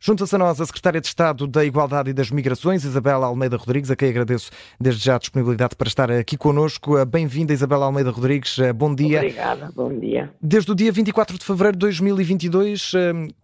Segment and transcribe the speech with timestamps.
[0.00, 3.90] Junta-se a nós a Secretária de Estado da Igualdade e das Migrações, Isabela Almeida Rodrigues,
[3.90, 7.04] a quem agradeço desde já a disponibilidade para estar aqui connosco.
[7.04, 8.58] Bem-vinda, Isabela Almeida Rodrigues.
[8.76, 9.18] Bom dia.
[9.18, 10.30] Obrigada, bom dia.
[10.40, 12.92] Desde o dia 24 de fevereiro de 2022,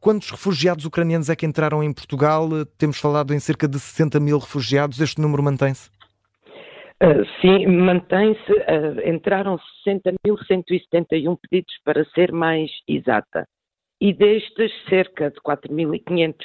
[0.00, 2.48] quantos refugiados ucranianos é que entraram em Portugal?
[2.78, 5.00] Temos falado em cerca de 60 mil refugiados.
[5.00, 5.90] Este número mantém-se?
[7.02, 8.52] Uh, sim, mantém-se.
[8.52, 13.44] Uh, entraram 60.171 pedidos, para ser mais exata
[14.04, 16.36] e destes cerca de 4.500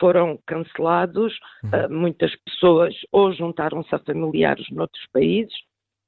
[0.00, 1.38] foram cancelados.
[1.62, 1.70] Uhum.
[1.70, 5.52] Uh, muitas pessoas ou juntaram-se a familiares noutros países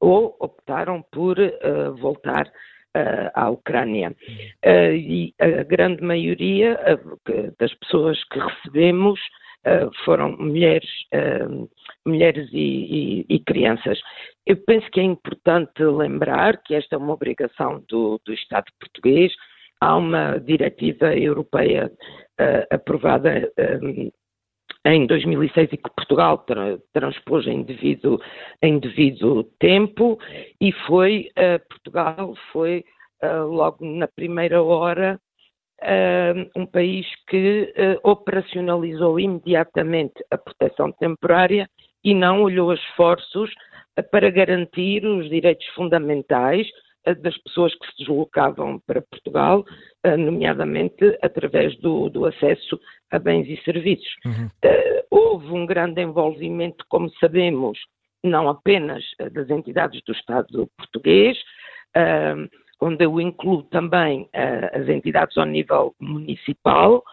[0.01, 4.17] ou optaram por uh, voltar uh, à Ucrânia.
[4.65, 6.79] e a grande maioria
[7.59, 9.21] das pessoas que recebemos
[10.05, 10.91] foram mulheres,
[12.05, 13.99] mulheres e, e, e, crianças.
[14.47, 19.33] Eu penso que é importante lembrar que esta é uma obrigação do, do Estado português
[19.85, 21.93] há uma diretiva europeia
[22.41, 23.53] uh, aprovada
[23.83, 24.11] um,
[24.87, 28.19] eh, em 2006 e que Portugal tra transpôs em devido,
[28.63, 30.19] em devido tempo
[30.61, 32.85] e foi, uh, Portugal foi
[33.23, 35.21] uh, logo na primeira hora
[36.57, 41.69] um país que operacionalizou imediatamente a proteção temporária
[42.03, 43.51] e não olhou esforços
[44.11, 46.67] para garantir os direitos fundamentais
[47.13, 49.65] das pessoas que se deslocavam para Portugal,
[50.03, 54.15] eh, nomeadamente através do, do acesso a bens e serviços.
[54.25, 54.47] Uhum.
[54.47, 57.79] Uh, houve um grande envolvimento, como sabemos,
[58.23, 61.37] não apenas eh, das entidades do Estado português,
[62.81, 67.05] onde eu incluo também as entidades ao nível municipal,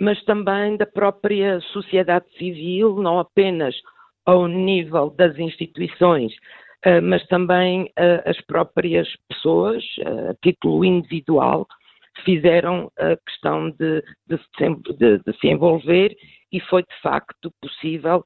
[0.00, 3.74] mas também da própria sociedade civil, não apenas
[4.24, 6.65] ao nível das instituições eh,
[7.02, 11.66] mas também eh, as próprias pessoas, eh, a título individual,
[12.24, 14.38] fizeram a questão de, de,
[14.96, 16.16] de, de, se envolver
[16.52, 18.24] e foi de facto possível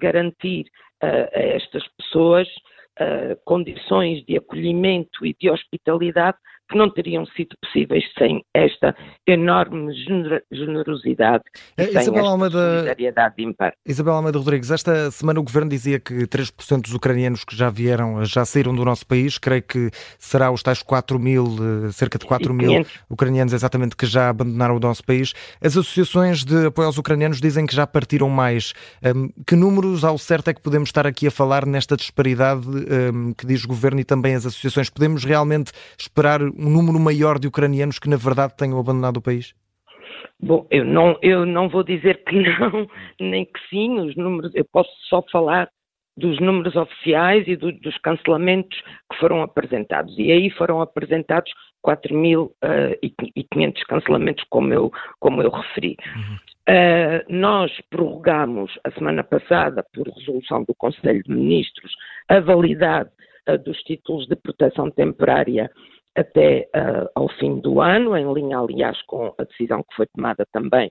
[0.00, 0.64] garantir
[1.02, 2.48] a estas pessoas
[3.44, 6.38] condições de acolhimento e de hospitalidade
[6.70, 8.94] que não teriam sido possíveis sem esta
[9.26, 9.92] enorme
[10.52, 11.42] generosidade
[11.76, 13.72] e é, sem Isabel esta Almeida, solidariedade ímpar.
[13.86, 18.24] Isabel Almeida Rodrigues, esta semana o Governo dizia que 3% dos ucranianos que já vieram,
[18.24, 21.44] já saíram do nosso país, creio que será os tais 4 mil,
[21.88, 25.32] eh, cerca de 4 mil ucranianos exatamente que já abandonaram o nosso país.
[25.60, 28.72] As associações de apoio aos ucranianos dizem que já partiram mais.
[29.46, 32.66] Que números ao certo é que podemos estar aqui a falar nesta disparidade
[33.36, 34.88] que diz o Governo e também as associações?
[34.88, 39.54] Podemos realmente esperar um número maior de ucranianos que na verdade tenham abandonado o país?
[40.38, 42.86] Bom, eu não, eu não vou dizer que não,
[43.20, 45.68] nem que sim, os números, eu posso só falar
[46.16, 48.78] dos números oficiais e do, dos cancelamentos
[49.10, 50.14] que foram apresentados.
[50.18, 51.50] E aí foram apresentados
[51.86, 55.96] 4.500 uh, cancelamentos, como eu, como eu referi.
[56.14, 56.36] Uhum.
[56.68, 61.92] Uh, nós prorrogamos a semana passada, por resolução do Conselho de Ministros,
[62.28, 63.10] a validade
[63.48, 65.70] uh, dos títulos de proteção temporária
[66.16, 70.46] até uh, ao fim do ano, em linha, aliás, com a decisão que foi tomada
[70.52, 70.88] também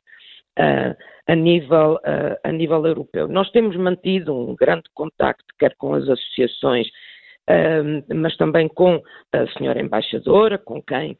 [0.57, 0.96] uh,
[1.28, 3.28] a, nível, uh, a nível europeu.
[3.28, 6.88] Nós temos mantido um grande contacto, quer com as associações,
[8.16, 9.02] mas também com
[9.34, 11.18] a senhora embaixadora, com quem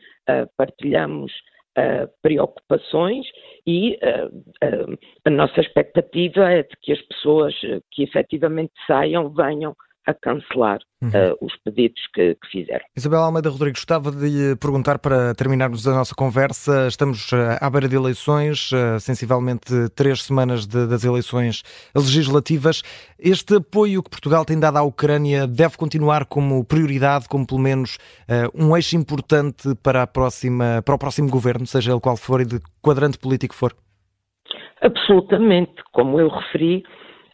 [0.56, 1.34] partilhamos
[2.22, 3.26] preocupações
[3.66, 3.98] e
[5.26, 7.56] a nossa expectativa é de que as pessoas
[7.90, 9.76] que efetivamente saiam venham
[10.10, 11.10] a cancelar uhum.
[11.10, 12.84] uh, os pedidos que, que, fizeram.
[12.98, 16.88] Isabel Almeida Rodrigues, gostava de lhe perguntar para terminarmos a nossa conversa.
[16.88, 21.62] Estamos uh, à beira de eleições, uh, sensivelmente três semanas de, das eleições
[21.96, 22.82] legislativas.
[23.20, 27.98] Este apoio que Portugal tem dado à Ucrânia deve continuar como prioridade, como pelo menos
[28.56, 32.46] um eixo importante para, a próxima, para o próximo governo, seja ele qual for e
[32.46, 33.76] de quadrante político for?
[34.82, 35.74] Absolutamente.
[35.92, 36.84] Como eu referi,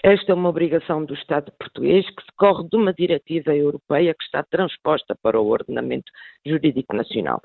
[0.06, 4.44] esta é uma obrigação do Estado português que decorre de uma diretiva europeia que está
[4.44, 6.12] transposta para o ordenamento
[6.46, 7.42] jurídico nacional.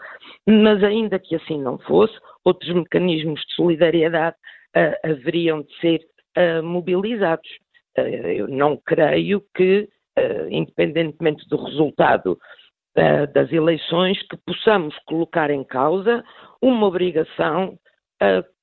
[0.46, 2.12] Mas, ainda que assim não fosse,
[2.44, 4.36] outros mecanismos de solidariedade
[4.76, 6.00] uh, haveriam de ser
[6.36, 7.48] uh, mobilizados.
[7.96, 9.88] Uh, eu não creio que,
[10.50, 12.38] independentemente do resultado
[13.32, 16.22] das eleições, que possamos colocar em causa
[16.60, 17.78] uma obrigação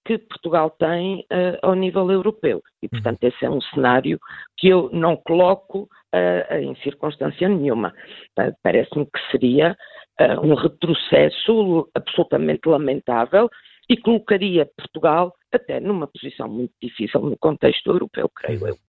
[0.08, 2.64] que Portugal tem uh, ao nível europeu.
[2.82, 2.90] E, uhum.
[2.92, 4.18] portanto, esse é um cenário
[4.58, 7.94] que eu não coloco uh, em circunstância nenhuma.
[8.40, 9.78] Uh, Parece-me que seria
[10.42, 13.48] um retrocesso absolutamente lamentável
[13.88, 18.68] e colocaria Portugal até numa posição muito difícil no contexto europeu, creio uhum.
[18.70, 18.78] eu.